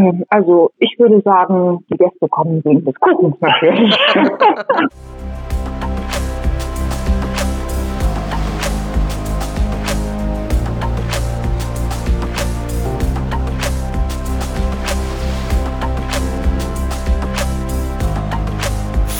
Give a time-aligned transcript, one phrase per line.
[0.00, 3.96] Ähm, also ich würde sagen, die Gäste kommen wegen des Kuchens natürlich.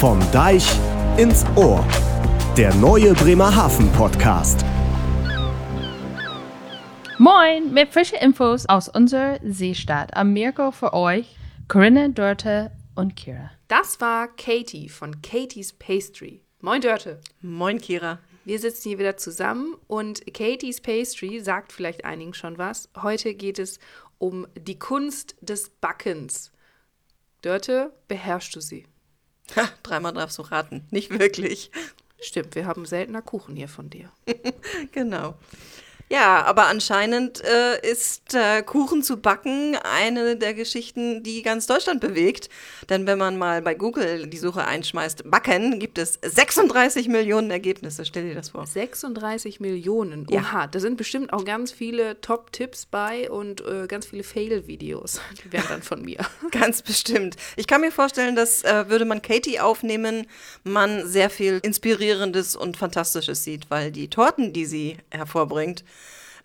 [0.00, 0.66] Vom Deich
[1.18, 1.84] ins Ohr.
[2.56, 4.64] Der neue Bremerhaven Podcast.
[7.22, 10.16] Moin, mit frischen Infos aus unserer Seestadt.
[10.16, 11.36] Am Mirko für euch,
[11.68, 13.50] Corinna, Dörte und Kira.
[13.68, 16.40] Das war Katie von Katie's Pastry.
[16.62, 17.20] Moin Dörte.
[17.42, 18.20] Moin Kira.
[18.46, 22.88] Wir sitzen hier wieder zusammen und Katie's Pastry sagt vielleicht einigen schon was.
[22.96, 23.80] Heute geht es
[24.16, 26.52] um die Kunst des Backens.
[27.42, 28.86] Dörte, beherrschst du sie?
[29.56, 30.86] Ha, dreimal darfst du raten.
[30.90, 31.70] Nicht wirklich.
[32.18, 34.10] Stimmt, wir haben seltener Kuchen hier von dir.
[34.92, 35.34] genau.
[36.12, 42.00] Ja, aber anscheinend äh, ist äh, Kuchen zu backen eine der Geschichten, die ganz Deutschland
[42.00, 42.48] bewegt.
[42.88, 48.04] Denn wenn man mal bei Google die Suche einschmeißt, backen, gibt es 36 Millionen Ergebnisse.
[48.04, 48.66] Stell dir das vor.
[48.66, 50.26] 36 Millionen.
[50.28, 50.66] Oha, ja.
[50.66, 55.20] da sind bestimmt auch ganz viele Top-Tipps bei und äh, ganz viele Fail-Videos.
[55.44, 56.18] Die wären dann von mir.
[56.50, 57.36] ganz bestimmt.
[57.54, 60.26] Ich kann mir vorstellen, dass äh, würde man Katie aufnehmen,
[60.64, 65.84] man sehr viel Inspirierendes und Fantastisches sieht, weil die Torten, die sie hervorbringt,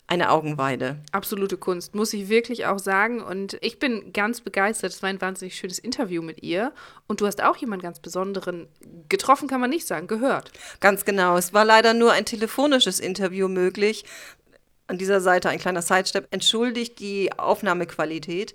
[0.08, 0.98] eine Augenweide.
[1.10, 3.20] Absolute Kunst, muss ich wirklich auch sagen.
[3.20, 4.92] Und ich bin ganz begeistert.
[4.92, 6.72] Es war ein wahnsinnig schönes Interview mit ihr.
[7.06, 8.68] Und du hast auch jemanden ganz Besonderen
[9.08, 10.52] getroffen, kann man nicht sagen, gehört.
[10.80, 11.36] Ganz genau.
[11.36, 14.04] Es war leider nur ein telefonisches Interview möglich.
[14.86, 16.28] An dieser Seite ein kleiner Sidestep.
[16.30, 18.54] Entschuldigt die Aufnahmequalität.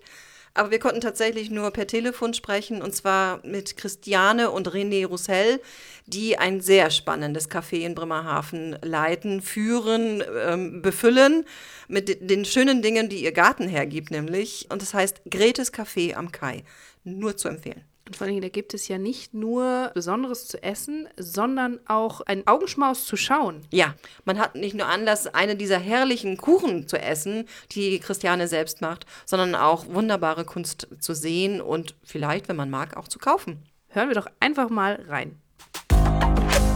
[0.54, 5.62] Aber wir konnten tatsächlich nur per Telefon sprechen und zwar mit Christiane und René Roussel,
[6.08, 11.46] die ein sehr spannendes Café in Bremerhaven leiten, führen, ähm, befüllen
[11.88, 14.68] mit den schönen Dingen, die ihr Garten hergibt, nämlich.
[14.70, 16.64] Und das heißt Gretes Café am Kai.
[17.04, 17.91] Nur zu empfehlen.
[18.12, 22.46] Und vor allem, da gibt es ja nicht nur Besonderes zu essen, sondern auch ein
[22.46, 23.62] Augenschmaus zu schauen.
[23.72, 23.96] Ja,
[24.26, 29.06] man hat nicht nur Anlass, eine dieser herrlichen Kuchen zu essen, die Christiane selbst macht,
[29.26, 33.64] sondern auch wunderbare Kunst zu sehen und vielleicht, wenn man mag, auch zu kaufen.
[33.88, 35.40] Hören wir doch einfach mal rein.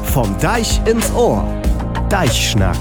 [0.06, 1.46] Vom Deich ins Ohr.
[2.08, 2.78] Deichschnack.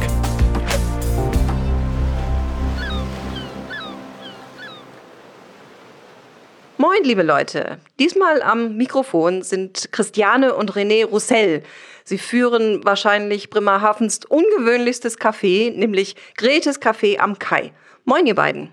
[6.86, 7.78] Moin, liebe Leute.
[7.98, 11.62] Diesmal am Mikrofon sind Christiane und René Roussel.
[12.04, 17.72] Sie führen wahrscheinlich Bremerhavens ungewöhnlichstes Café, nämlich Gretes Café am Kai.
[18.04, 18.68] Moin, ihr beiden.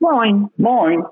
[0.00, 0.50] Moin.
[0.56, 1.04] Moin.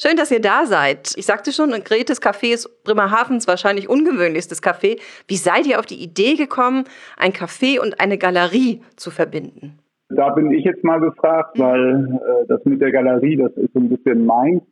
[0.00, 1.14] Schön, dass ihr da seid.
[1.16, 5.00] Ich sagte schon, Gretes Café ist Bremerhavens wahrscheinlich ungewöhnlichstes Café.
[5.26, 6.84] Wie seid ihr auf die Idee gekommen,
[7.16, 9.80] ein Café und eine Galerie zu verbinden?
[10.10, 13.80] Da bin ich jetzt mal gefragt, weil äh, das mit der Galerie, das ist so
[13.80, 14.62] ein bisschen meins.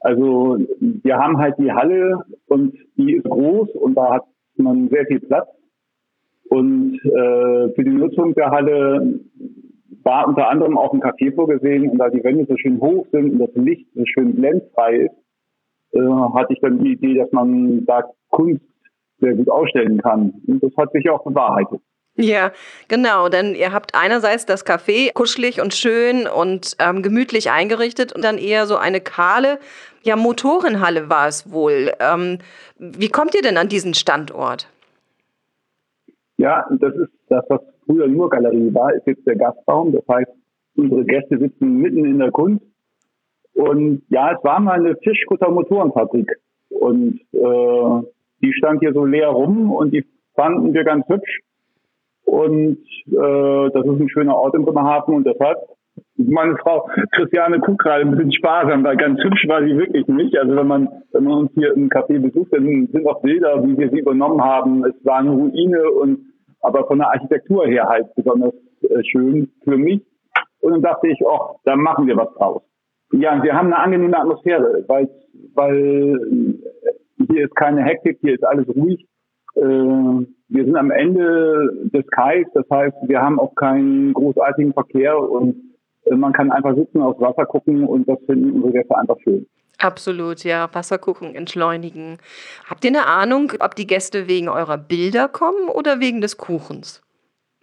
[0.00, 4.24] Also wir haben halt die Halle und die ist groß und da hat
[4.56, 5.48] man sehr viel Platz.
[6.48, 9.20] Und äh, für die Nutzung der Halle
[10.02, 13.32] war unter anderem auch ein Café vorgesehen und da die Wände so schön hoch sind
[13.32, 15.14] und das Licht so schön glänzfrei ist,
[15.92, 18.64] äh, hatte ich dann die Idee, dass man da Kunst
[19.20, 20.32] sehr gut ausstellen kann.
[20.46, 21.80] Und das hat sich auch bewahrheitet.
[22.20, 22.52] Ja,
[22.88, 28.22] genau, denn ihr habt einerseits das Café kuschelig und schön und ähm, gemütlich eingerichtet und
[28.22, 29.58] dann eher so eine kahle,
[30.02, 31.92] ja, Motorenhalle war es wohl.
[32.00, 32.38] Ähm,
[32.78, 34.68] wie kommt ihr denn an diesen Standort?
[36.38, 39.92] Ja, das ist das, was früher nur Galerie war, ist jetzt der Gastraum.
[39.92, 40.30] Das heißt,
[40.76, 42.64] unsere Gäste sitzen mitten in der Kunst.
[43.52, 46.30] Und ja, es war mal eine Fischkutter-Motorenfabrik.
[46.70, 48.06] Und äh,
[48.42, 51.40] die stand hier so leer rum und die fanden wir ganz hübsch.
[52.30, 55.58] Und äh, das ist ein schöner Ort in Bremerhaven und deshalb
[56.16, 60.36] meine Frau Christiane guckt gerade ein bisschen sparsam, weil ganz hübsch war sie wirklich nicht.
[60.38, 63.76] Also wenn man, wenn man uns hier im Café besucht, dann sind auch Bilder, wie
[63.76, 64.84] wir sie übernommen haben.
[64.84, 66.20] Es war eine Ruine und
[66.60, 70.00] aber von der Architektur her halt besonders äh, schön für mich.
[70.60, 72.62] Und dann dachte ich, oh, da machen wir was draus.
[73.12, 75.08] Ja, wir haben eine angenehme Atmosphäre, weil,
[75.54, 76.20] weil
[77.28, 79.04] hier ist keine Hektik, hier ist alles ruhig.
[79.54, 85.16] Äh, wir sind am Ende des Kais, das heißt, wir haben auch keinen großartigen Verkehr
[85.18, 85.56] und
[86.04, 89.46] äh, man kann einfach sitzen, aufs Wasser gucken und das finden unsere Gäste einfach schön.
[89.78, 90.68] Absolut, ja.
[90.72, 92.18] Wasser gucken, entschleunigen.
[92.68, 97.02] Habt ihr eine Ahnung, ob die Gäste wegen eurer Bilder kommen oder wegen des Kuchens?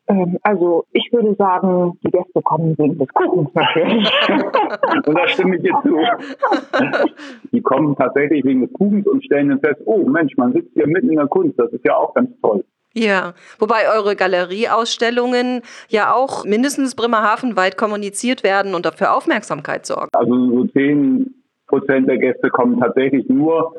[0.07, 4.09] Ähm, also ich würde sagen, die Gäste kommen wegen des Kuchens natürlich.
[5.05, 5.97] und da stimme ich jetzt zu.
[7.51, 10.87] Die kommen tatsächlich wegen des Kuchens und stellen dann fest, oh Mensch, man sitzt hier
[10.87, 12.63] mitten in der Kunst, das ist ja auch ganz toll.
[12.93, 20.09] Ja, wobei eure Galerieausstellungen ja auch mindestens Bremerhaven weit kommuniziert werden und dafür Aufmerksamkeit sorgen.
[20.13, 21.35] Also so zehn
[21.67, 23.75] Prozent der Gäste kommen tatsächlich nur,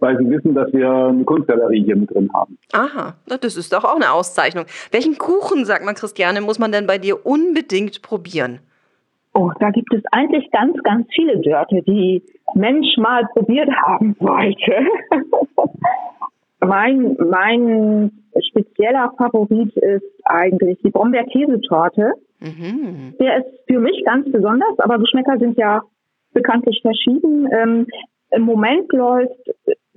[0.00, 2.58] weil sie wissen, dass wir eine Kunstgalerie hier mit drin haben.
[2.72, 4.64] Aha, das ist doch auch eine Auszeichnung.
[4.90, 8.60] Welchen Kuchen, sagt man Christiane, muss man denn bei dir unbedingt probieren?
[9.34, 12.22] Oh, da gibt es eigentlich ganz, ganz viele Dörte, die
[12.54, 14.72] Mensch mal probiert haben wollte.
[16.60, 18.10] mein, mein
[18.48, 22.14] spezieller Favorit ist eigentlich die Brombeer-Käsetorte.
[22.40, 23.14] Mhm.
[23.20, 25.82] Der ist für mich ganz besonders, aber Geschmäcker sind ja
[26.32, 27.48] bekanntlich verschieden.
[27.52, 27.86] Ähm,
[28.30, 29.50] Im Moment läuft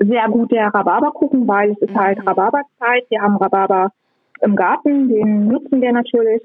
[0.06, 3.06] sehr gut der Rhabarberkuchen, weil es ist halt Rhabarberzeit.
[3.10, 3.92] Wir haben Rhabarber
[4.42, 6.42] im Garten, den nutzen wir natürlich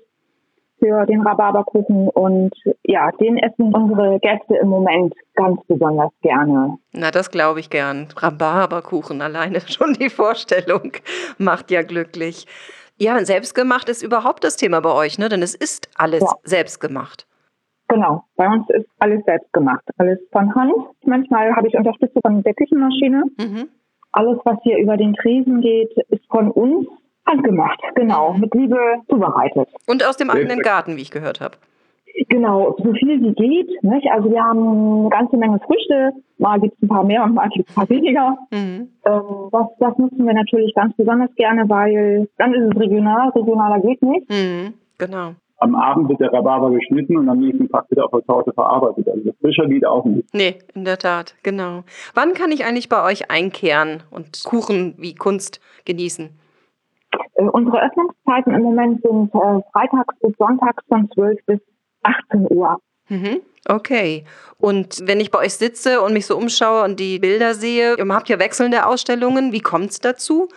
[0.78, 2.52] für den Rhabarberkuchen und
[2.84, 6.78] ja, den essen unsere Gäste im Moment ganz besonders gerne.
[6.92, 8.06] Na, das glaube ich gern.
[8.16, 10.92] Rhabarberkuchen alleine schon die Vorstellung
[11.38, 12.46] macht ja glücklich.
[13.00, 15.28] Ja, selbstgemacht ist überhaupt das Thema bei euch, ne?
[15.28, 16.32] Denn es ist alles Ja.
[16.44, 17.27] selbstgemacht.
[17.88, 20.74] Genau, bei uns ist alles selbst gemacht, alles von Hand.
[21.04, 23.24] Manchmal habe ich Unterstützung von der Küchenmaschine.
[23.38, 23.68] Mhm.
[24.12, 26.86] Alles, was hier über den Tresen geht, ist von uns
[27.26, 27.80] handgemacht.
[27.94, 29.68] Genau, mit Liebe zubereitet.
[29.86, 31.56] Und aus dem eigenen Garten, wie ich gehört habe.
[32.28, 33.82] Genau, so viel wie geht.
[33.82, 34.10] Nicht?
[34.10, 36.12] Also wir haben eine ganze Menge Früchte.
[36.38, 38.36] Mal gibt es ein paar mehr und mal gibt es ein paar weniger.
[38.50, 38.88] Mhm.
[39.06, 43.30] Ähm, das, das nutzen wir natürlich ganz besonders gerne, weil dann ist es regional.
[43.30, 44.28] Regionaler geht nicht.
[44.28, 44.74] Mhm.
[44.98, 45.32] Genau.
[45.60, 48.52] Am Abend wird der Rhabarber geschnitten und am nächsten Tag wird er auf der Torte
[48.52, 49.08] verarbeitet.
[49.08, 50.32] Also das frischer geht auch nicht.
[50.32, 51.82] Nee, in der Tat, genau.
[52.14, 56.30] Wann kann ich eigentlich bei euch einkehren und Kuchen wie Kunst genießen?
[57.34, 61.60] Äh, unsere Öffnungszeiten im Moment sind äh, freitags bis sonntags von 12 bis
[62.02, 62.78] 18 Uhr.
[63.08, 63.40] Mhm.
[63.68, 64.24] Okay.
[64.58, 68.08] Und wenn ich bei euch sitze und mich so umschaue und die Bilder sehe, ihr
[68.08, 70.48] habt ja wechselnde Ausstellungen, wie kommt es dazu?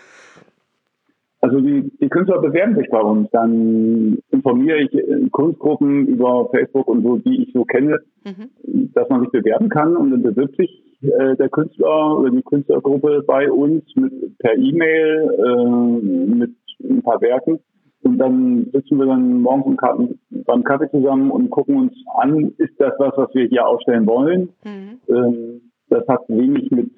[1.42, 3.30] Also die, die Künstler bewerben sich bei uns.
[3.32, 8.92] Dann informiere ich äh, Kunstgruppen über Facebook und so, die ich so kenne, Mhm.
[8.94, 13.24] dass man sich bewerben kann und dann bewirbt sich äh, der Künstler oder die Künstlergruppe
[13.26, 16.52] bei uns mit per E-Mail äh, mit
[16.84, 17.60] ein paar Werken
[18.04, 19.80] und dann sitzen wir dann morgens
[20.46, 24.50] beim Kaffee zusammen und gucken uns an, ist das was, was wir hier ausstellen wollen?
[24.64, 25.00] Mhm.
[25.10, 26.92] Ähm, das hat wenig mit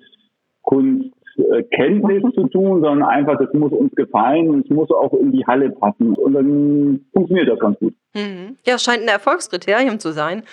[1.35, 5.45] Kunstkenntnis zu tun, sondern einfach, das muss uns gefallen und es muss auch in die
[5.45, 6.13] Halle passen.
[6.15, 7.94] Und dann funktioniert das ganz gut.
[8.15, 8.57] Mhm.
[8.63, 10.44] Ja, scheint ein Erfolgskriterium zu sein,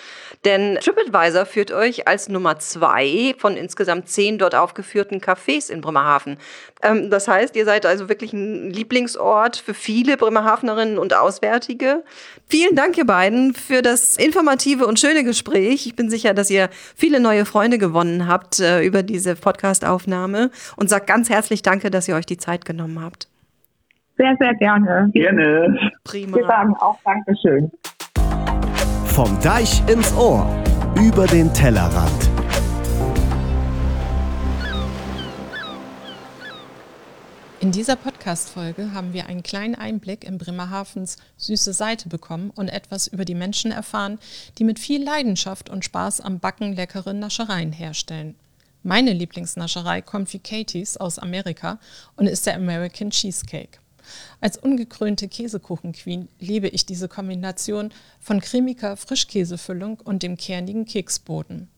[0.45, 6.37] denn TripAdvisor führt euch als Nummer zwei von insgesamt zehn dort aufgeführten Cafés in Bremerhaven.
[6.81, 12.03] Ähm, das heißt, ihr seid also wirklich ein Lieblingsort für viele Bremerhavenerinnen und Auswärtige.
[12.47, 15.85] Vielen Dank, ihr beiden, für das informative und schöne Gespräch.
[15.85, 20.89] Ich bin sicher, dass ihr viele neue Freunde gewonnen habt äh, über diese Podcast-Aufnahme und
[20.89, 23.30] sag ganz herzlich Danke, dass ihr euch die Zeit genommen habt.
[24.21, 25.09] Sehr, sehr gerne.
[25.13, 25.91] Gerne.
[26.03, 26.37] Prima.
[26.37, 27.71] wir sagen auch Dankeschön.
[29.05, 30.47] Vom Deich ins Ohr.
[30.95, 32.29] Über den Tellerrand.
[37.61, 43.07] In dieser Podcast-Folge haben wir einen kleinen Einblick in Bremerhavens süße Seite bekommen und etwas
[43.07, 44.19] über die Menschen erfahren,
[44.59, 48.35] die mit viel Leidenschaft und Spaß am Backen leckere Naschereien herstellen.
[48.83, 51.79] Meine Lieblingsnascherei kommt wie Katie's aus Amerika
[52.17, 53.80] und ist der American Cheesecake.
[54.39, 61.69] Als ungekrönte Käsekuchen-Queen liebe ich diese Kombination von cremiger Frischkäsefüllung und dem kernigen Keksboden.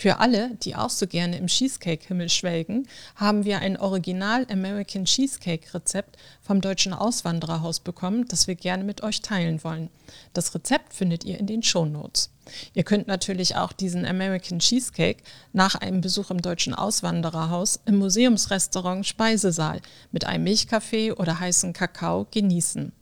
[0.00, 6.16] Für alle, die auch so gerne im Cheesecake-Himmel schwelgen, haben wir ein Original American Cheesecake-Rezept
[6.40, 9.90] vom Deutschen Auswandererhaus bekommen, das wir gerne mit euch teilen wollen.
[10.32, 12.30] Das Rezept findet ihr in den Shownotes.
[12.72, 19.06] Ihr könnt natürlich auch diesen American Cheesecake nach einem Besuch im Deutschen Auswandererhaus im Museumsrestaurant
[19.06, 22.92] Speisesaal mit einem Milchkaffee oder heißen Kakao genießen.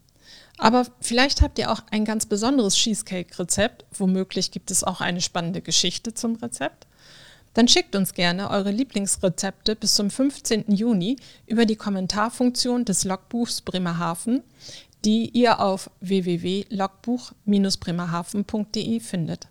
[0.61, 3.85] Aber vielleicht habt ihr auch ein ganz besonderes Cheesecake-Rezept.
[3.97, 6.88] Womöglich gibt es auch eine spannende Geschichte zum Rezept.
[7.55, 10.65] Dann schickt uns gerne eure Lieblingsrezepte bis zum 15.
[10.69, 14.43] Juni über die Kommentarfunktion des Logbuchs Bremerhaven,
[15.05, 19.49] die ihr auf www.logbuch-bremerhaven.de findet.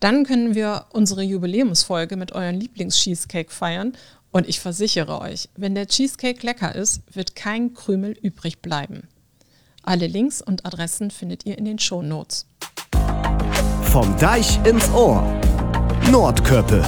[0.00, 3.92] Dann können wir unsere Jubiläumsfolge mit euren Lieblings-Cheesecake feiern
[4.30, 9.08] und ich versichere euch, wenn der Cheesecake lecker ist, wird kein Krümel übrig bleiben.
[9.82, 12.46] Alle Links und Adressen findet ihr in den Shownotes.
[13.92, 15.22] Vom Deich ins Ohr.
[16.10, 16.84] Nordköppe.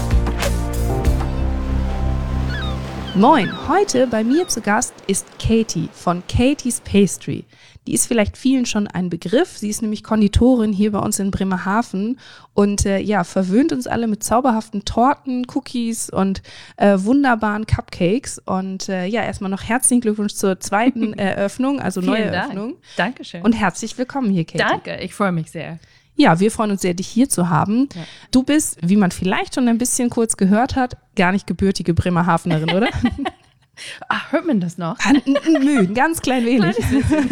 [3.19, 7.45] Moin, heute bei mir zu Gast ist Katie von Katie's Pastry.
[7.89, 9.59] Die ist vielleicht vielen schon ein Begriff.
[9.59, 12.21] Sie ist nämlich Konditorin hier bei uns in Bremerhaven
[12.55, 16.43] und äh, ja, verwöhnt uns alle mit zauberhaften Torten, Cookies und
[16.77, 18.39] äh, wunderbaren Cupcakes.
[18.39, 22.53] Und äh, ja, erstmal noch herzlichen Glückwunsch zur zweiten Eröffnung, also Vielen neue Dank.
[22.55, 22.77] Eröffnung.
[22.97, 23.43] Dankeschön.
[23.43, 24.59] Und herzlich willkommen hier, Katie.
[24.59, 25.81] Danke, ich freue mich sehr.
[26.19, 27.89] Ja, wir freuen uns sehr, dich hier zu haben.
[28.33, 32.71] Du bist, wie man vielleicht schon ein bisschen kurz gehört hat, gar nicht gebürtige Bremerhavenerin,
[32.75, 32.89] oder?
[34.09, 34.99] Ach, hört man das noch?
[34.99, 35.13] Ah,
[35.47, 36.77] Nö, ein ganz klein wenig.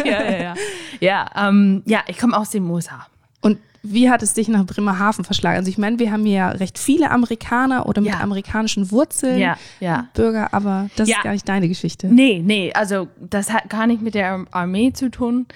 [0.05, 0.55] ja, ja, ja.
[1.00, 3.09] Ja, ähm, ja ich komme aus den USA.
[3.40, 3.59] Und
[3.93, 5.57] wie hat es dich nach Bremerhaven verschlagen?
[5.59, 8.21] Also ich meine, wir haben hier ja recht viele Amerikaner oder mit Ja.
[8.21, 10.09] amerikanischen Wurzeln Ja, ja.
[10.14, 12.07] Bürger, aber das ist gar nicht deine Geschichte.
[12.09, 15.47] Nee, nee, also das hat gar nicht mit der Armee zu tun.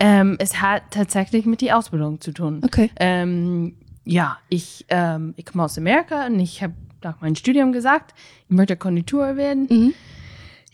[0.00, 2.60] Ähm, es hat tatsächlich mit der Ausbildung zu tun.
[2.64, 2.90] Okay.
[2.98, 3.74] Ähm,
[4.04, 8.14] ja, ich, ähm, ich komme aus Amerika und ich habe nach meinem Studium gesagt,
[8.48, 9.66] ich möchte Konditor werden.
[9.70, 9.94] Mhm.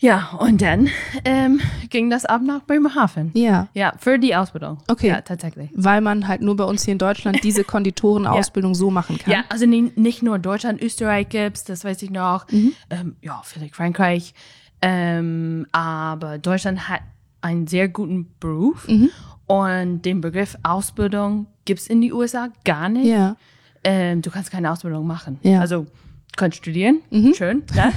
[0.01, 0.89] Ja, und dann
[1.25, 3.29] ähm, ging das ab nach Bremerhaven.
[3.35, 4.79] Ja, Ja, für die Ausbildung.
[4.87, 5.09] Okay.
[5.09, 5.69] Ja, tatsächlich.
[5.75, 7.63] weil man halt nur bei uns hier in Deutschland diese
[8.11, 9.31] Konditorenausbildung so machen kann.
[9.31, 12.47] Ja, also nicht nur Deutschland, Österreich gibt's, das weiß ich noch.
[12.51, 12.73] Mhm.
[12.89, 14.33] Ähm, ja, vielleicht Frankreich.
[14.81, 17.01] Ähm, aber Deutschland hat
[17.41, 18.87] einen sehr guten Beruf.
[18.87, 19.09] Mhm.
[19.45, 23.07] Und den Begriff Ausbildung gibt's in die USA gar nicht.
[23.07, 23.35] Ja.
[23.83, 25.39] Ähm, du kannst keine Ausbildung machen.
[25.43, 25.59] Ja.
[25.59, 25.85] Also,
[26.31, 27.01] du kannst studieren,
[27.35, 27.91] schön, ne?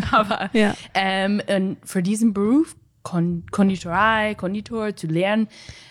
[0.12, 0.74] aber Ja.
[0.94, 1.40] ähm,
[1.84, 5.46] für diesen Beruf, Kon Konditorei, Konditor zu lernen,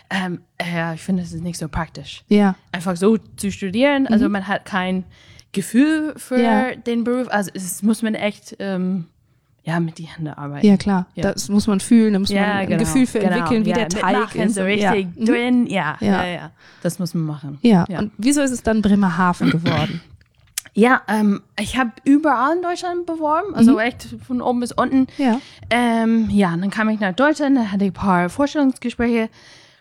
[0.09, 2.55] ähm, äh, ich finde, das ist nicht so praktisch Ja.
[2.73, 4.05] einfach so zu studieren.
[4.07, 5.05] Also man hat kein
[5.53, 6.43] Gefühl für Mhm.
[6.43, 6.75] Ja.
[6.75, 7.27] den Beruf.
[7.29, 9.05] Also es muss man echt ähm,
[9.63, 10.67] ja mit die Hände arbeiten.
[10.67, 11.07] Ja, klar.
[11.15, 11.31] Ja.
[11.31, 13.31] Das muss man fühlen, da muss man ein Gefühl für genau.
[13.37, 14.55] entwickeln, wie ja, der Teig ist.
[14.55, 14.93] so richtig ja.
[15.21, 15.25] Mhm.
[15.25, 15.67] drin.
[15.67, 16.23] Ja, Ja.
[16.23, 16.51] ja, ja,
[16.83, 17.57] Das muss man machen.
[17.61, 17.85] Ja.
[17.87, 17.99] ja.
[17.99, 20.01] und wieso ist es dann Bremerhaven geworden?
[20.77, 24.99] Ja, ähm, ich habe überall in Deutschland beworben, also echt von oben bis unten.
[24.99, 25.07] Mhm.
[25.17, 25.39] Ja.
[25.69, 29.29] Ähm, ja, und dann kam ich nach Deutschland, dann hatte ich ein paar Vorstellungsgespräche.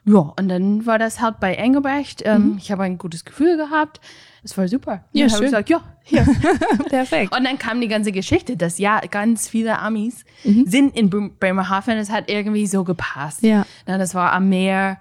[0.06, 2.22] Ja, und dann war das halt bei Engelbrecht.
[2.24, 4.00] Ähm, Ich habe ein gutes Gefühl gehabt.
[4.44, 4.96] Es war super.
[4.96, 5.00] Mhm.
[5.18, 5.46] Ja, dann habe schön.
[5.46, 6.26] ich gesagt, ja, hier.
[6.90, 7.36] Perfekt.
[7.36, 11.96] Und dann kam die ganze Geschichte, dass ja, ganz viele Amis sind in Bre- Bremerhaven.
[11.98, 13.42] Es hat irgendwie so gepasst.
[13.42, 13.48] Mhm.
[13.48, 13.66] Ja.
[13.86, 14.98] Na, das war am Meer,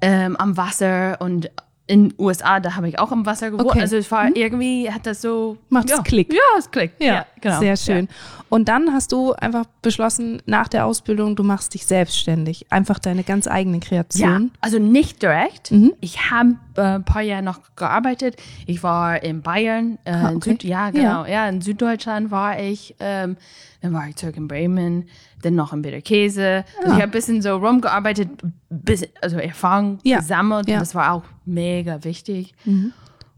[0.00, 1.50] ähm, am Wasser und
[1.86, 3.68] in USA, da habe ich auch am Wasser gewohnt.
[3.68, 3.78] Okay.
[3.78, 3.82] Mhm.
[3.82, 5.56] Also es war irgendwie, hat das so...
[5.68, 6.02] Macht es ja.
[6.02, 6.32] Klick.
[6.32, 7.02] Ja, es klickt.
[7.02, 7.60] Ja, genau.
[7.60, 8.08] sehr schön.
[8.48, 12.66] Und dann hast du einfach beschlossen, nach der Ausbildung, du machst dich selbstständig.
[12.70, 14.50] Einfach deine ganz eigene Ja, Kreation.
[14.60, 15.72] also nicht direkt.
[15.72, 15.92] Mhm.
[16.00, 18.36] Ich habe äh, ein paar Jahre noch gearbeitet.
[18.66, 20.50] Ich war in Bayern, äh, Ah, in okay.
[20.50, 21.48] Süd, ja genau, ja.
[21.48, 22.94] in Süddeutschland war ich.
[23.00, 23.36] Ähm,
[23.82, 25.08] dann war ich zurück in Bremen,
[25.42, 26.64] dann noch in Bitterkäse.
[26.78, 28.28] Also ich habe ein bisschen so rumgearbeitet,
[28.70, 30.68] bisschen, also Erfahrung Ja, gesammelt.
[30.68, 30.78] ja.
[30.78, 32.54] Das war auch mega wichtig.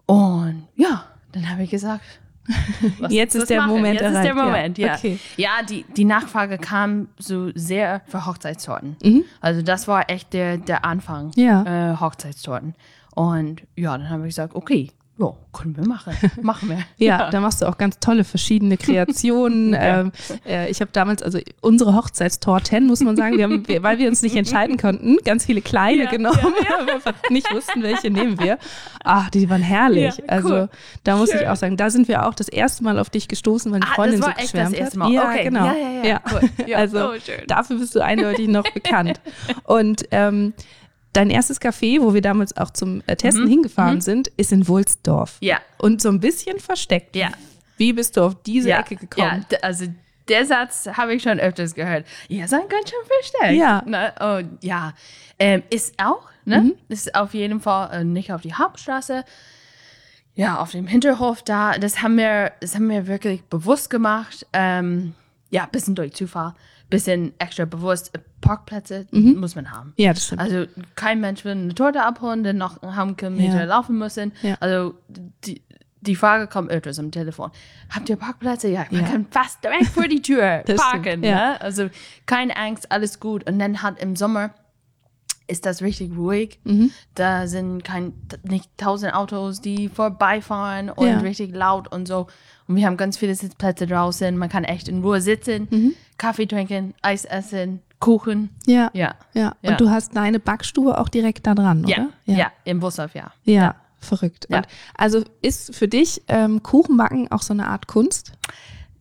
[0.06, 2.02] Und ja, dann habe ich gesagt,
[2.98, 3.70] was- Jetzt ist der machen.
[3.70, 4.44] Moment Jetzt ist der erreicht, ja.
[4.44, 4.94] Moment, ja.
[4.94, 5.18] Okay.
[5.36, 8.96] Ja, die, die Nachfrage kam so sehr für Hochzeitstorten.
[9.40, 11.26] Also das war echt der, der Anfang.
[11.26, 11.32] Mhm.
[11.42, 11.92] Ja.
[11.92, 12.74] Äh, Hochzeitstorten.
[13.14, 16.14] Und ja, dann habe ich gesagt, okay, ja, können wir machen.
[16.42, 16.78] Machen wir.
[16.96, 19.75] Ja, da machst du auch ganz tolle verschiedene Kreationen.
[19.78, 20.12] ähm,
[20.46, 24.22] äh, ich habe damals, also unsere Hochzeitstorten, muss man sagen, wir haben, weil wir uns
[24.22, 28.58] nicht entscheiden konnten, ganz viele kleine Ja, genommen, weil wir nicht wussten, welche nehmen wir.
[29.04, 30.16] Ach, die waren herrlich.
[30.18, 30.25] Ja, cool.
[30.28, 30.68] Also
[31.04, 31.48] da muss ich Schön.
[31.48, 33.94] auch sagen, da sind wir auch das erste Mal auf dich gestoßen, weil die Ah,
[33.94, 35.08] Freundin das war so echt das erste hat.
[35.08, 35.12] Mal.
[35.12, 35.44] Ja, Okay.
[35.44, 35.64] genau.
[35.66, 36.20] Ja, ja, ja.
[36.30, 36.40] Cool.
[36.66, 37.14] Ja, also oh,
[37.46, 39.20] dafür bist du eindeutig noch bekannt.
[39.64, 40.52] Und ähm,
[41.18, 43.50] Dein erstes Café, wo wir damals auch zum äh, Testen Mhm.
[43.50, 45.37] hingefahren sind, ist in Wulsdorf.
[45.40, 45.58] Ja.
[45.76, 47.16] Und so ein bisschen versteckt.
[47.16, 47.30] Ja.
[47.76, 49.44] Wie bist du auf diese ja, Ecke gekommen?
[49.50, 49.87] Ja, also
[50.28, 52.06] der Satz habe ich schon öfters gehört.
[52.28, 53.58] Ihr seid ganz schön versteckt.
[53.58, 53.82] Ja.
[53.84, 54.12] Ne?
[54.38, 54.94] Und ja,
[55.40, 56.75] ähm, ist auch, ne?
[56.88, 59.25] Ist auf jeden Fall äh, nicht auf die Hauptstraße.
[60.37, 61.72] Ja, auf dem Hinterhof da.
[61.78, 64.46] Das haben wir, das haben wir wirklich bewusst gemacht.
[64.52, 65.14] Ähm,
[65.50, 66.54] ja, bisschen durch Zufall,
[66.90, 68.12] bisschen extra bewusst.
[68.40, 69.92] Parkplätze muss man haben.
[69.97, 70.40] Ja, das stimmt.
[70.40, 70.64] Also
[70.95, 73.64] kein Mensch will eine Torte abholen, dann noch einen halben Kilometer Ja.
[73.64, 74.33] laufen müssen.
[74.42, 74.57] Ja.
[74.61, 74.95] Also
[75.45, 75.62] die,
[76.00, 77.50] die Frage kommt öfters am Telefon.
[77.90, 78.68] Habt ihr Parkplätze?
[78.68, 79.09] Ja, man Ja.
[79.09, 81.21] kann fast direkt vor die Tür parken.
[81.21, 81.61] Ne?
[81.61, 81.90] Also
[82.26, 83.49] keine Angst, alles gut.
[83.50, 84.50] Und dann hat im Sommer
[85.48, 86.60] ist das richtig ruhig.
[86.64, 86.90] Mhm.
[87.14, 88.12] Da sind kein,
[88.42, 91.18] nicht tausend Autos, die vorbeifahren und Ja.
[91.18, 92.26] richtig laut und so.
[92.66, 94.36] Und wir haben ganz viele Sitzplätze draußen.
[94.36, 95.94] Man kann echt in Ruhe sitzen, Mhm.
[96.18, 98.50] Kaffee trinken, Eis essen, Kuchen.
[98.66, 98.90] ja.
[98.92, 99.14] Ja.
[99.34, 99.56] Ja.
[99.62, 99.70] Ja.
[99.70, 102.08] Und du hast deine Backstube auch direkt da dran, oder?
[102.26, 103.32] Ja, ja, im Bushof, ja.
[103.44, 104.46] Ja, verrückt.
[104.50, 104.62] Ja.
[104.96, 108.32] Also ist für dich ähm, Kuchenbacken auch so eine Art Kunst?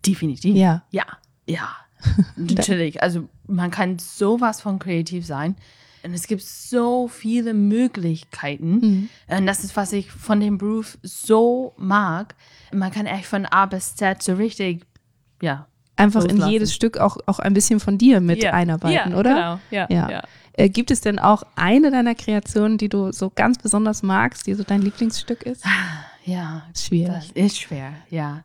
[0.05, 0.55] Definitiv.
[0.55, 0.83] Ja.
[0.91, 1.03] Ja,
[1.45, 1.67] ja.
[2.37, 3.01] Natürlich.
[3.03, 5.55] Also man kann sowas von kreativ sein.
[6.03, 8.79] Und es gibt so viele Möglichkeiten.
[8.79, 9.09] Mhm.
[9.37, 12.35] Und das ist, was ich von dem Beruf so mag.
[12.71, 14.85] Man kann echt von A bis Z so richtig,
[15.41, 15.67] ja.
[15.95, 16.51] Einfach in Loslassen.
[16.51, 18.53] jedes Stück auch, auch ein bisschen von dir mit Ja.
[18.53, 19.33] einarbeiten, Ja, oder?
[19.33, 19.59] genau.
[19.71, 20.09] Ja, ja.
[20.11, 20.23] ja.
[20.53, 24.53] Äh, gibt es denn auch eine deiner Kreationen, die du so ganz besonders magst, die
[24.53, 25.63] so dein Lieblingsstück ist?
[26.25, 27.13] Ja, Schwierig.
[27.13, 28.43] das ist schwer, ja.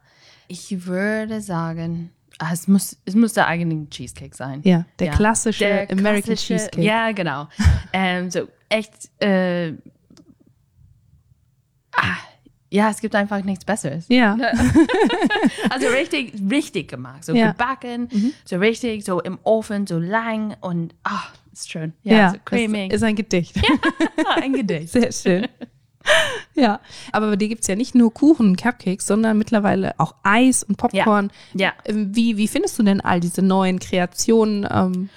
[0.48, 4.60] Ich würde sagen, ah, es muss, es muss der eigene Cheesecake sein.
[4.64, 6.82] Ja, der klassische Der American klassische- Cheesecake.
[6.82, 7.48] Ja, genau.
[7.92, 9.72] ähm, so echt, äh,
[12.70, 14.06] ja, es gibt einfach nichts Besseres.
[14.08, 14.36] Ja.
[15.70, 17.24] Also richtig, richtig gemacht.
[17.24, 17.52] So Ja.
[17.52, 18.08] gebacken,
[18.44, 21.92] so richtig, so im Ofen, so lang und ach, ist schön.
[22.02, 22.92] Ja, Ja, so cremig.
[22.92, 23.54] ist ein Gedicht.
[24.36, 24.90] ein Gedicht.
[24.90, 25.46] Sehr schön.
[26.54, 26.80] Ja,
[27.12, 30.62] aber bei dir gibt es ja nicht nur Kuchen und Cupcakes, sondern mittlerweile auch Eis
[30.62, 31.30] und Popcorn.
[31.54, 31.72] Ja.
[31.84, 34.66] Ähm, Wie, wie findest du denn all diese neuen Kreationen?
[34.70, 35.08] Ähm,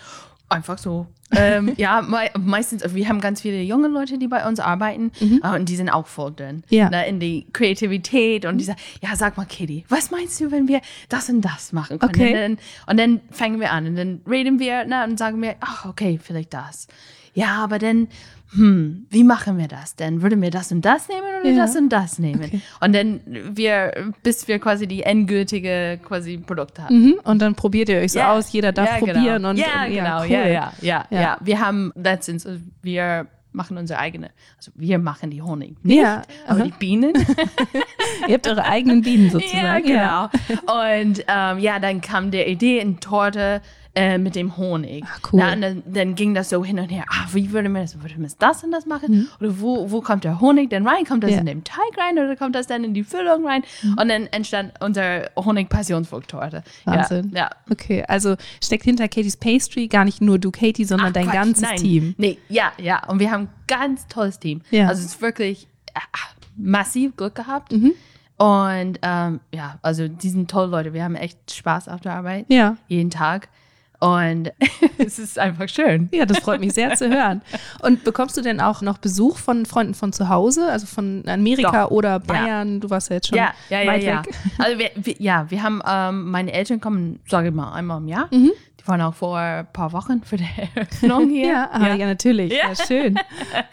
[0.47, 1.07] Einfach so.
[1.35, 5.55] Ähm, ja, mei meistens, wir haben ganz viele junge Leute, die bei uns arbeiten äh,
[5.55, 6.57] und die sind auch voll drin.
[6.57, 6.63] Mhm.
[6.69, 6.89] Ja.
[6.89, 10.67] Ne, in die Kreativität und die sagen, ja, sag mal, Kitty, was meinst du, wenn
[10.67, 12.11] wir das und das machen können?
[12.13, 12.27] Okay.
[12.29, 15.55] Und, dann, und dann fangen wir an und dann reden wir ne, und sagen wir,
[15.61, 16.87] ach, okay, vielleicht das.
[17.33, 18.07] Ja, aber dann,
[18.53, 20.21] hm, wie machen wir das denn?
[20.21, 21.65] Würden wir das und das nehmen oder Ja.
[21.65, 22.61] das und das nehmen?
[22.79, 26.97] Und dann wir, bis wir quasi die endgültige quasi Produkt haben.
[26.97, 27.13] mhm.
[27.25, 28.31] Und dann probiert ihr euch so Ja.
[28.31, 29.35] aus, jeder darf ja, probieren.
[29.37, 29.49] Genau.
[29.49, 30.21] Und, ja, und, genau.
[30.21, 30.29] cool.
[30.29, 31.21] Ja, ja, ja, Ja.
[31.21, 32.47] ja, Wir haben letztens,
[32.81, 35.77] wir machen unsere eigene, also wir machen die Honig.
[35.83, 36.65] Nicht, Ja, aber aha.
[36.65, 37.13] die Bienen.
[38.27, 39.85] Ihr habt eure eigenen Bienen ja, sozusagen.
[39.85, 40.23] genau.
[40.25, 43.61] Und ähm, ja, dann kam der Idee in Torte
[43.95, 45.03] äh, mit dem Honig.
[45.07, 45.39] Ach, cool.
[45.39, 47.05] Na, und dann, dann ging das so hin und her.
[47.09, 48.01] Ah, wie würde man das?
[48.01, 49.11] Würde man das und das machen?
[49.11, 49.27] Mhm.
[49.39, 51.05] Oder wo, wo kommt der Honig denn rein?
[51.05, 51.39] Kommt das Ja.
[51.39, 53.63] in den Teig rein oder kommt das dann in die Füllung rein?
[53.83, 56.63] Und dann entstand unsere Honig-Passionsfruchttorte.
[56.83, 57.31] Wahnsinn.
[57.33, 57.49] Ja, ja.
[57.71, 61.33] Okay, also steckt hinter Katie's Pastry gar nicht nur du, Katie, sondern Ach, dein Quatsch,
[61.35, 61.77] ganzes nein.
[61.77, 62.15] Team.
[62.17, 63.07] Nee, ja, ja.
[63.07, 64.61] Und wir haben ein ganz tolles Team.
[64.71, 64.87] Ja.
[64.87, 65.99] Also es ist wirklich äh,
[66.57, 67.71] massiv Glück gehabt.
[67.71, 67.93] Mhm.
[68.37, 70.93] Und ähm, ja, also die sind tolle Leute.
[70.93, 72.45] Wir haben echt Spaß auf der Arbeit.
[72.49, 72.75] Ja.
[72.87, 73.47] Jeden Tag.
[74.05, 74.51] Und
[74.99, 76.09] es ist einfach schön.
[76.11, 77.41] Ja, das freut mich sehr zu hören.
[77.81, 81.85] Und bekommst du denn auch noch Besuch von Freunden von zu Hause, also von Amerika
[81.85, 81.91] Doch.
[81.91, 82.79] oder Bayern?
[82.81, 84.23] Du warst ja jetzt schon Ja, ja, ja, weit ja.
[84.25, 84.33] weg.
[84.59, 88.07] Also wir, wir, ja, wir haben, ähm, meine Eltern kommen, sage ich mal, einmal im
[88.07, 88.27] Jahr.
[88.31, 88.51] Mhm.
[88.79, 91.47] Die waren auch vor ein paar Wochen für die Eröffnung hier.
[91.49, 92.05] Ja, ah, ja.
[92.05, 92.53] natürlich.
[92.53, 92.75] Ja.
[92.87, 93.17] schön.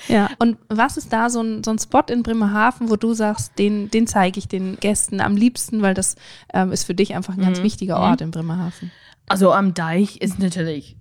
[0.09, 0.31] Ja.
[0.39, 3.91] Und was ist da so ein, so ein Spot in Bremerhaven, wo du sagst, den,
[3.91, 6.17] den zeige ich den Gästen am liebsten, weil das
[6.55, 7.65] ähm, ist für dich einfach ein ganz Mhm.
[7.65, 8.91] wichtiger Ort in Bremerhaven.
[9.33, 10.97] Also am Deich ist natürlich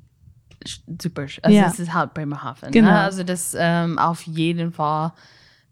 [1.01, 1.23] super.
[1.41, 1.67] Also Ja.
[1.67, 2.71] es ist halt Bremerhaven.
[2.71, 2.89] Genau.
[2.91, 2.99] Ne?
[2.99, 5.13] Also das ähm, auf jeden Fall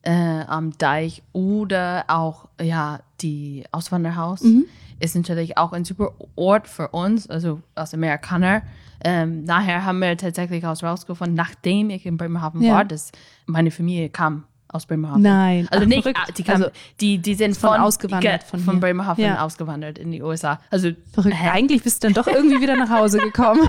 [0.02, 0.12] äh,
[0.48, 4.66] am Deich oder auch ja die Auswanderhaus Mhm.
[5.00, 8.62] ist natürlich auch ein super Ort für uns, also als Amerikaner.
[9.04, 12.74] Ähm, nachher haben wir tatsächlich aus rausgefunden, nachdem ich in Bremerhaven Ja.
[12.76, 13.12] war, dass
[13.46, 15.22] meine Familie kam aus Bremerhaven.
[15.22, 15.68] Nein.
[15.72, 16.20] Also Ach, nicht, verrückt.
[16.24, 18.80] ah, die, kamen, Also die, die sind von von, ausgewandert ge- von von.
[18.80, 19.44] Bremerhaven Ja.
[19.44, 20.60] ausgewandert in die USA.
[20.70, 21.36] Also Verrückt.
[21.38, 21.50] hä?
[21.50, 23.68] Eigentlich bist du dann doch irgendwie wieder nach Hause gekommen.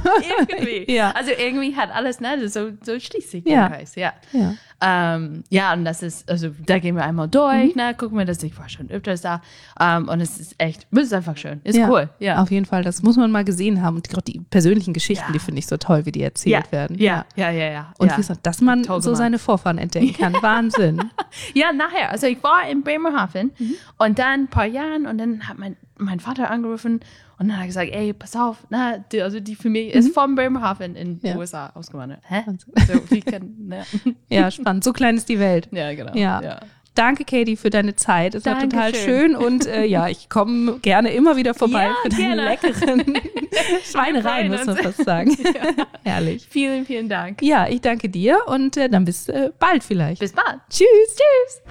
[0.48, 0.92] irgendwie.
[1.00, 1.12] Ja.
[1.12, 3.68] Also irgendwie hat alles, ne, so, so schließt sich Ja.
[3.68, 4.12] der Kreis, ja.
[4.32, 4.54] ja.
[4.82, 8.42] Ähm, ja, und das ist, also da gehen wir einmal durch, ne, gucken wir das,
[8.42, 9.42] ich war schon öfters da.
[9.78, 11.88] Ähm, und es ist echt, es ist einfach schön, ist ja.
[11.90, 12.40] cool, ja.
[12.42, 13.96] Auf jeden Fall, das muss man mal gesehen haben.
[13.96, 15.32] Und gerade die persönlichen Geschichten, Ja.
[15.32, 16.98] die finde ich so toll, wie die erzählt ja, werden.
[16.98, 17.92] Ja, ja, ja, ja.
[17.98, 18.14] Und ja.
[18.16, 20.32] wie gesagt, dass man so seine Vorfahren entdecken kann.
[20.42, 20.89] Wahnsinn.
[21.54, 22.10] Ja, nachher.
[22.10, 23.74] Also ich war in Bremerhaven Mhm.
[23.98, 27.00] und dann ein paar Jahren und dann hat mein, mein Vater angerufen
[27.38, 30.34] und dann hat er gesagt, ey, pass auf, na, die, also die Familie ist von
[30.34, 31.20] Bremerhaven in Mhm.
[31.22, 31.36] Ja.
[31.36, 32.20] USA ausgewandert.
[32.28, 32.42] Hä?
[32.46, 32.72] Wahnsinn.
[32.86, 33.84] So, wie kann, ne?
[34.28, 34.84] Ja, spannend.
[34.84, 35.68] So klein ist die Welt.
[35.72, 36.14] Ja, genau.
[36.14, 36.60] Ja.
[36.94, 38.34] Danke, Katie, für deine Zeit.
[38.34, 39.32] Es war total Dankeschön.
[39.32, 42.44] schön und äh, ja, ich komme gerne immer wieder vorbei Ja, für deine gerne.
[42.44, 43.18] leckeren
[43.90, 45.36] Schweinereien, muss man fast sagen.
[46.04, 46.46] Herrlich.
[46.50, 47.42] Vielen, vielen Dank.
[47.42, 50.20] Ja, ich danke dir und äh, dann bis äh, bald vielleicht.
[50.20, 50.58] Bis bald.
[50.68, 50.86] Tschüss.
[51.16, 51.62] Tschüss.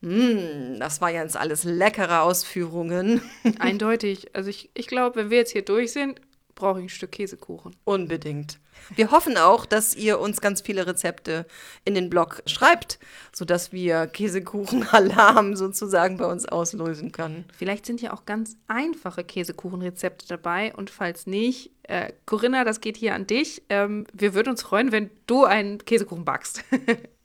[0.00, 3.20] Mm, das war jetzt alles leckere Ausführungen.
[3.58, 4.34] Eindeutig.
[4.34, 6.20] Also ich, ich glaube, wenn wir jetzt hier durch sind,
[6.58, 7.74] brauche ich ein Stück Käsekuchen.
[7.84, 8.58] Unbedingt.
[8.94, 11.46] Wir hoffen auch, dass ihr uns ganz viele Rezepte
[11.84, 12.98] in den Blog schreibt,
[13.32, 17.44] sodass wir Käsekuchen-Alarm sozusagen bei uns auslösen können.
[17.56, 20.74] Vielleicht sind ja auch ganz einfache Käsekuchenrezepte dabei.
[20.74, 23.62] Und falls nicht, äh, Corinna, das geht hier an dich.
[23.68, 26.64] Ähm, wir würden uns freuen, wenn du einen Käsekuchen backst.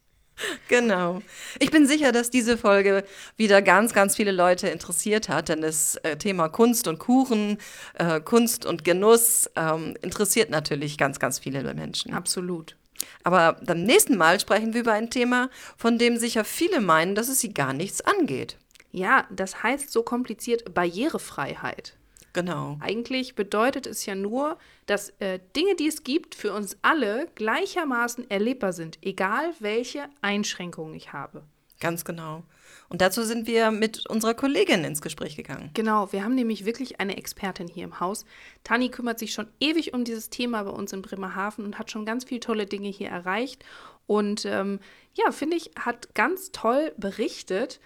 [0.68, 1.22] Genau.
[1.60, 3.04] Ich bin sicher, dass diese Folge
[3.38, 7.58] wieder ganz, ganz viele Leute interessiert hat, denn das äh, Thema Kunst und Kuchen,
[7.94, 12.14] äh, Kunst und Genuss ähm, interessiert natürlich ganz, ganz viele Menschen.
[12.14, 12.76] Absolut.
[13.24, 17.28] Aber beim nächsten Mal sprechen wir über ein Thema, von dem sicher viele meinen, dass
[17.28, 18.58] es sie gar nichts angeht.
[18.92, 21.96] Ja, das heißt so kompliziert Barrierefreiheit.
[22.34, 22.78] Genau.
[22.82, 28.30] Eigentlich bedeutet es ja nur, dass äh, Dinge, die es gibt, für uns alle gleichermaßen
[28.30, 31.44] erlebbar sind, egal welche Einschränkungen ich habe.
[31.80, 32.44] Ganz genau.
[32.90, 35.70] Und dazu sind wir mit unserer Kollegin ins Gespräch gegangen.
[35.74, 38.26] Genau, wir haben nämlich wirklich eine Expertin hier im Haus.
[38.64, 42.06] Tani kümmert sich schon ewig um dieses Thema bei uns in Bremerhaven und hat schon
[42.06, 43.66] ganz viele tolle Dinge hier erreicht.
[44.08, 44.80] Und ähm,
[45.14, 47.80] ja, finde ich, hat ganz toll berichtet,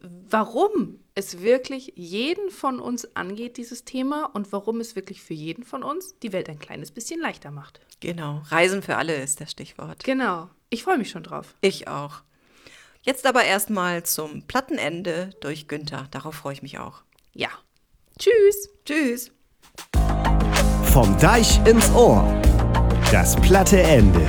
[0.00, 5.64] warum es wirklich jeden von uns angeht, dieses Thema, und warum es wirklich für jeden
[5.64, 7.80] von uns die Welt ein kleines bisschen leichter macht.
[8.00, 10.04] Genau, Reisen für alle ist das Stichwort.
[10.04, 11.54] Genau, ich freue mich schon drauf.
[11.60, 12.22] Ich auch.
[13.02, 16.06] Jetzt aber erstmal zum Plattenende durch Günther.
[16.12, 17.02] Darauf freue ich mich auch.
[17.32, 17.48] Ja.
[18.18, 18.70] Tschüss.
[18.84, 19.32] Tschüss.
[20.84, 22.24] Vom Deich ins Ohr.
[23.10, 24.26] Das platte Ende.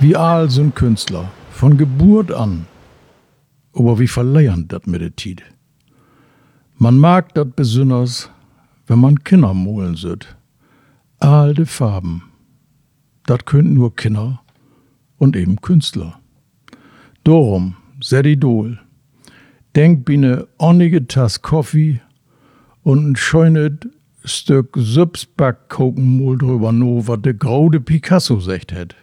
[0.00, 2.66] Wie all sind Künstler, von Geburt an.
[3.74, 5.42] Aber wie verleiernd dat mit der Tid.
[6.76, 8.30] Man mag dat besonders,
[8.86, 10.36] wenn man Kinder molen süd.
[11.18, 12.22] Alte Farben.
[13.26, 14.40] Dat könnt nur Kinder
[15.18, 16.20] und eben Künstler.
[17.24, 18.78] Darum, set Idol.
[19.74, 22.00] Denk bi ne onnige Tass Kaffee
[22.84, 23.88] und ein scheunet
[24.24, 28.94] Stück Süpsbackkokenmol drüber no, wat de graude Picasso secht hätt.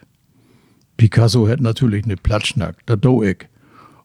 [0.96, 3.48] Picasso hätt natürlich ne Platschnack, da do ich.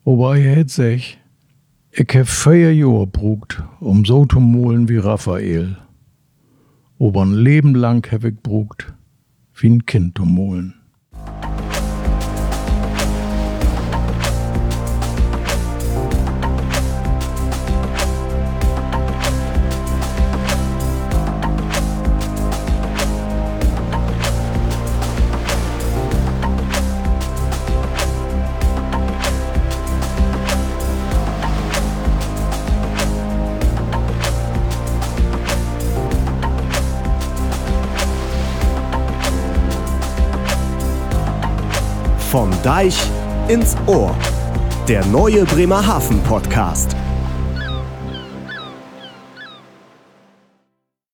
[0.06, 1.20] Aber er hätt sech,
[1.92, 5.78] ich hab vier Jahre brugt, um so zu molen wie Raphael.
[7.00, 8.94] Aber ein Leben lang hab ich brugt,
[9.56, 10.81] wie ein Kind zu molen.
[42.82, 42.98] Vom Deich
[43.48, 44.16] ins Ohr.
[44.88, 46.96] Der neue Bremerhaven Podcast.